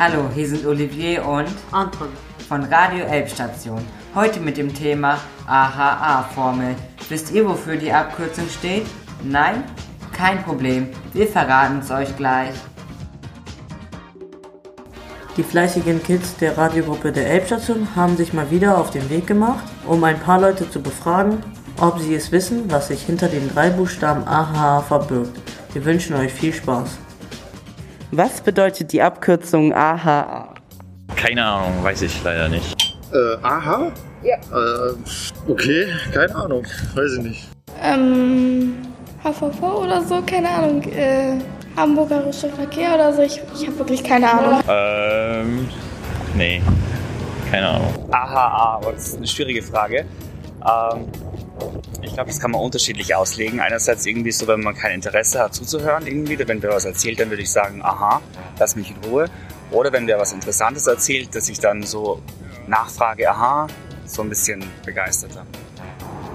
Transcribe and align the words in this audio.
Hallo, 0.00 0.30
hier 0.32 0.46
sind 0.46 0.64
Olivier 0.64 1.26
und 1.26 1.48
Anton. 1.72 2.06
von 2.48 2.62
Radio 2.62 3.04
Elbstation. 3.04 3.84
Heute 4.14 4.38
mit 4.38 4.56
dem 4.56 4.72
Thema 4.72 5.18
AHA-Formel. 5.48 6.76
Wisst 7.08 7.32
ihr, 7.32 7.44
wofür 7.44 7.74
die 7.74 7.90
Abkürzung 7.90 8.48
steht? 8.48 8.86
Nein? 9.24 9.64
Kein 10.12 10.44
Problem, 10.44 10.90
wir 11.12 11.26
verraten 11.26 11.80
es 11.80 11.90
euch 11.90 12.16
gleich. 12.16 12.54
Die 15.36 15.42
fleißigen 15.42 16.00
Kids 16.00 16.36
der 16.36 16.56
Radiogruppe 16.56 17.10
der 17.10 17.28
Elbstation 17.28 17.88
haben 17.96 18.16
sich 18.16 18.32
mal 18.32 18.52
wieder 18.52 18.78
auf 18.78 18.92
den 18.92 19.10
Weg 19.10 19.26
gemacht, 19.26 19.64
um 19.84 20.04
ein 20.04 20.20
paar 20.20 20.40
Leute 20.40 20.70
zu 20.70 20.80
befragen, 20.80 21.42
ob 21.80 21.98
sie 21.98 22.14
es 22.14 22.30
wissen, 22.30 22.70
was 22.70 22.86
sich 22.86 23.02
hinter 23.02 23.26
den 23.26 23.52
drei 23.52 23.70
Buchstaben 23.70 24.28
AHA 24.28 24.82
verbirgt. 24.82 25.40
Wir 25.72 25.84
wünschen 25.84 26.14
euch 26.14 26.32
viel 26.32 26.52
Spaß. 26.52 26.98
Was 28.10 28.40
bedeutet 28.40 28.92
die 28.92 29.02
Abkürzung 29.02 29.74
AHA? 29.74 30.54
Keine 31.14 31.44
Ahnung, 31.44 31.84
weiß 31.84 32.02
ich 32.02 32.22
leider 32.24 32.48
nicht. 32.48 32.96
Äh, 33.12 33.36
aha? 33.42 33.92
Ja. 34.22 34.36
Äh, 34.36 34.94
okay, 35.46 35.86
keine 36.12 36.34
Ahnung, 36.34 36.64
weiß 36.94 37.12
ich 37.18 37.22
nicht. 37.22 37.48
Ähm, 37.82 38.74
HVV 39.22 39.62
oder 39.62 40.02
so, 40.02 40.22
keine 40.22 40.48
Ahnung. 40.48 40.82
Äh, 40.84 41.38
Hamburgerischer 41.76 42.48
Verkehr 42.48 42.94
oder 42.94 43.12
so, 43.12 43.22
ich, 43.22 43.40
ich 43.54 43.66
habe 43.66 43.78
wirklich 43.78 44.02
keine 44.02 44.32
Ahnung. 44.32 44.60
Ähm, 44.68 45.68
nee, 46.34 46.62
keine 47.50 47.68
Ahnung. 47.68 47.94
AHA, 48.10 48.80
das 48.90 49.08
ist 49.08 49.16
eine 49.18 49.26
schwierige 49.26 49.62
Frage. 49.62 50.06
Ähm, 50.66 51.04
ich 52.02 52.12
glaube, 52.14 52.30
das 52.30 52.40
kann 52.40 52.50
man 52.50 52.60
unterschiedlich 52.60 53.14
auslegen. 53.14 53.60
Einerseits 53.60 54.06
irgendwie 54.06 54.32
so, 54.32 54.46
wenn 54.46 54.60
man 54.60 54.74
kein 54.74 54.92
Interesse 54.92 55.40
hat 55.40 55.54
zuzuhören, 55.54 56.06
irgendwie, 56.06 56.38
wenn 56.38 56.62
wer 56.62 56.70
was 56.70 56.84
erzählt, 56.84 57.20
dann 57.20 57.30
würde 57.30 57.42
ich 57.42 57.50
sagen, 57.50 57.80
aha, 57.82 58.20
lass 58.58 58.76
mich 58.76 58.90
in 58.90 59.10
Ruhe. 59.10 59.26
Oder 59.70 59.92
wenn 59.92 60.06
wer 60.06 60.18
was 60.18 60.32
Interessantes 60.32 60.86
erzählt, 60.86 61.34
dass 61.34 61.48
ich 61.48 61.58
dann 61.58 61.82
so 61.82 62.20
nachfrage, 62.66 63.30
aha, 63.30 63.66
so 64.06 64.22
ein 64.22 64.28
bisschen 64.28 64.64
begeisterter. 64.84 65.44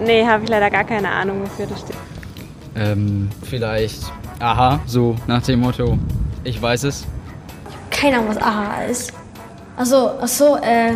Nee, 0.00 0.26
habe 0.26 0.44
ich 0.44 0.50
leider 0.50 0.70
gar 0.70 0.84
keine 0.84 1.10
Ahnung, 1.10 1.42
wofür 1.42 1.66
das 1.66 1.80
steht. 1.80 1.96
Ähm, 2.76 3.28
vielleicht, 3.44 4.00
aha, 4.38 4.80
so 4.86 5.16
nach 5.26 5.42
dem 5.42 5.60
Motto, 5.60 5.98
ich 6.44 6.60
weiß 6.60 6.84
es. 6.84 7.04
Keine 7.90 8.18
Ahnung, 8.18 8.30
was 8.30 8.36
AHA 8.38 8.84
ist. 8.84 9.12
Achso, 9.76 10.08
achso, 10.20 10.56
äh, 10.56 10.92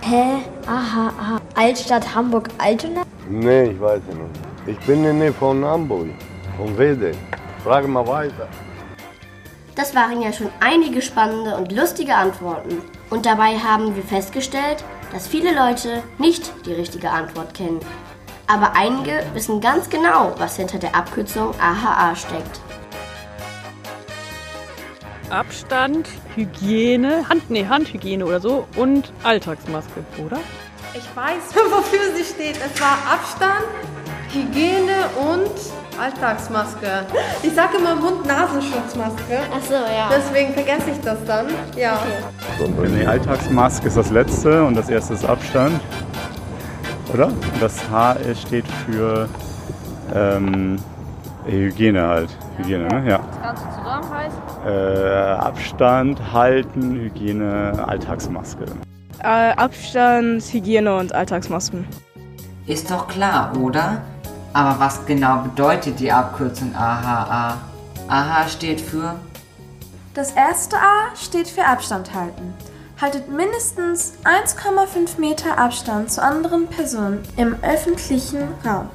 hä? 0.00 0.42
AHA. 0.66 1.40
Altstadt 1.54 2.14
Hamburg 2.14 2.48
Altona? 2.58 3.02
Nee, 3.30 3.72
ich 3.72 3.80
weiß 3.80 4.00
es 4.08 4.14
nicht. 4.14 4.78
Ich 4.78 4.86
bin 4.86 4.96
in 4.96 5.02
der 5.02 5.12
Nähe 5.12 5.32
von 5.34 5.62
Hamburg, 5.62 6.08
von 6.56 6.78
Wede. 6.78 7.12
Frage 7.62 7.86
mal 7.86 8.06
weiter. 8.06 8.48
Das 9.74 9.94
waren 9.94 10.22
ja 10.22 10.32
schon 10.32 10.48
einige 10.60 11.02
spannende 11.02 11.54
und 11.56 11.70
lustige 11.70 12.14
Antworten. 12.14 12.80
Und 13.10 13.26
dabei 13.26 13.58
haben 13.58 13.94
wir 13.94 14.02
festgestellt, 14.02 14.82
dass 15.12 15.28
viele 15.28 15.54
Leute 15.54 16.02
nicht 16.16 16.52
die 16.64 16.72
richtige 16.72 17.10
Antwort 17.10 17.52
kennen. 17.52 17.80
Aber 18.46 18.72
einige 18.74 19.22
wissen 19.34 19.60
ganz 19.60 19.90
genau, 19.90 20.34
was 20.38 20.56
hinter 20.56 20.78
der 20.78 20.96
Abkürzung 20.96 21.52
AHA 21.60 22.16
steckt. 22.16 22.60
Abstand, 25.28 26.08
Hygiene, 26.34 27.28
Hand, 27.28 27.50
nee, 27.50 27.66
Handhygiene 27.66 28.24
oder 28.24 28.40
so 28.40 28.66
und 28.76 29.12
Alltagsmaske, 29.22 30.02
oder? 30.24 30.38
Ich 30.94 31.04
weiß, 31.14 31.54
wofür 31.70 32.16
sie 32.16 32.24
steht. 32.24 32.56
Es 32.56 32.80
war 32.80 32.96
Abstand, 33.12 33.66
Hygiene 34.32 35.08
und 35.20 35.50
Alltagsmaske. 36.00 37.06
Ich 37.42 37.54
sage 37.54 37.78
immer 37.78 37.94
Mund-Nasen-Schutzmaske. 37.96 39.38
Ach 39.52 39.62
so, 39.62 39.74
ja. 39.74 40.08
Deswegen 40.10 40.54
vergesse 40.54 40.90
ich 40.90 41.00
das 41.00 41.18
dann. 41.26 41.46
Ja. 41.76 41.98
Die 42.58 43.06
Alltagsmaske 43.06 43.88
ist 43.88 43.96
das 43.96 44.10
letzte 44.10 44.64
und 44.64 44.76
das 44.76 44.88
erste 44.88 45.14
ist 45.14 45.24
Abstand. 45.24 45.80
Oder? 47.12 47.32
Das 47.60 47.88
H 47.90 48.16
steht 48.46 48.66
für 48.86 49.28
ähm, 50.14 50.76
Hygiene 51.46 52.06
halt. 52.06 52.30
Hygiene, 52.58 52.86
ne? 52.88 53.10
Ja. 53.10 53.20
Das 53.30 53.42
Ganze 53.42 53.62
zusammen 53.76 54.10
heißt? 54.14 54.36
Äh, 54.66 55.32
Abstand, 55.40 56.20
Halten, 56.32 56.94
Hygiene, 56.94 57.84
Alltagsmaske. 57.86 58.66
Äh, 59.22 59.52
Abstand, 59.52 60.42
Hygiene 60.52 60.96
und 60.96 61.14
Alltagsmasken. 61.14 61.86
Ist 62.66 62.90
doch 62.90 63.08
klar, 63.08 63.52
oder? 63.56 64.02
Aber 64.52 64.78
was 64.78 65.04
genau 65.06 65.38
bedeutet 65.42 65.98
die 65.98 66.12
Abkürzung 66.12 66.74
AHA? 66.74 67.58
AHA 68.08 68.48
steht 68.48 68.80
für 68.80 69.16
Das 70.14 70.32
erste 70.32 70.76
A 70.76 71.16
steht 71.16 71.48
für 71.48 71.64
Abstand 71.64 72.14
halten. 72.14 72.54
Haltet 73.00 73.28
mindestens 73.28 74.14
1,5 74.24 75.20
Meter 75.20 75.58
Abstand 75.58 76.10
zu 76.10 76.22
anderen 76.22 76.66
Personen 76.66 77.20
im 77.36 77.56
öffentlichen 77.62 78.48
Raum. 78.64 78.88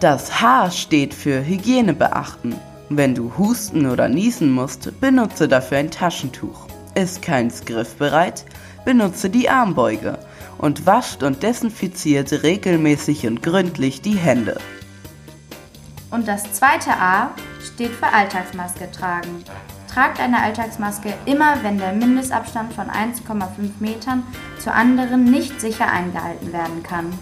Das 0.00 0.40
H 0.40 0.70
steht 0.70 1.14
für 1.14 1.44
Hygiene 1.44 1.94
beachten. 1.94 2.56
Wenn 2.88 3.14
du 3.14 3.32
husten 3.38 3.86
oder 3.90 4.08
niesen 4.08 4.50
musst, 4.50 5.00
benutze 5.00 5.48
dafür 5.48 5.78
ein 5.78 5.90
Taschentuch. 5.90 6.66
Ist 6.94 7.22
keins 7.22 7.64
griffbereit, 7.64 8.44
benutze 8.84 9.30
die 9.30 9.48
Armbeuge 9.48 10.18
und 10.58 10.86
wascht 10.86 11.22
und 11.22 11.42
desinfiziert 11.42 12.42
regelmäßig 12.42 13.26
und 13.26 13.42
gründlich 13.42 14.02
die 14.02 14.16
Hände. 14.16 14.58
Und 16.10 16.28
das 16.28 16.52
zweite 16.52 16.92
A 16.92 17.30
steht 17.60 17.90
für 17.90 18.06
Alltagsmaske 18.06 18.90
tragen. 18.90 19.42
Tragt 19.92 20.20
eine 20.20 20.42
Alltagsmaske 20.42 21.12
immer, 21.24 21.62
wenn 21.62 21.78
der 21.78 21.92
Mindestabstand 21.92 22.72
von 22.72 22.86
1,5 22.86 23.70
Metern 23.80 24.22
zu 24.58 24.72
anderen 24.72 25.24
nicht 25.24 25.60
sicher 25.60 25.90
eingehalten 25.90 26.52
werden 26.52 26.82
kann. 26.82 27.12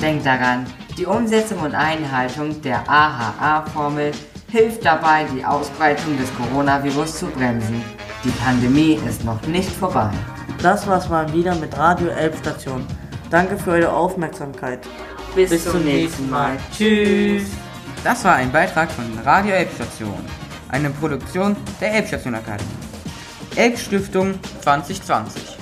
Denkt 0.00 0.24
daran, 0.24 0.66
die 0.96 1.06
Umsetzung 1.06 1.58
und 1.60 1.74
Einhaltung 1.74 2.60
der 2.62 2.88
AHA-Formel 2.88 4.12
hilft 4.50 4.84
dabei, 4.84 5.26
die 5.34 5.44
Ausbreitung 5.44 6.16
des 6.18 6.28
Coronavirus 6.36 7.18
zu 7.18 7.26
bremsen. 7.26 7.82
Die 8.24 8.30
Pandemie 8.30 8.98
ist 9.06 9.24
noch 9.24 9.40
nicht 9.46 9.70
vorbei. 9.70 10.10
Das 10.62 10.86
war's 10.86 11.08
mal 11.08 11.30
wieder 11.32 11.54
mit 11.56 11.76
Radio 11.76 12.08
Elbstation. 12.08 12.86
Danke 13.30 13.58
für 13.58 13.72
eure 13.72 13.92
Aufmerksamkeit. 13.92 14.80
Bis, 15.34 15.50
Bis 15.50 15.64
zum 15.64 15.84
nächsten 15.84 16.30
Mal. 16.30 16.56
Tschüss. 16.74 17.44
Das 18.02 18.24
war 18.24 18.36
ein 18.36 18.50
Beitrag 18.50 18.90
von 18.90 19.04
Radio 19.24 19.52
Elbstation, 19.52 20.24
eine 20.70 20.90
Produktion 20.90 21.56
der 21.80 21.92
Elbstation 21.94 22.34
Akademie. 22.34 22.70
Elbstiftung 23.56 24.38
2020. 24.62 25.55